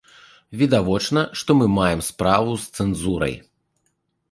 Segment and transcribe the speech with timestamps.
[0.61, 3.39] Відавочна, што мы маем справу з цэнзурай.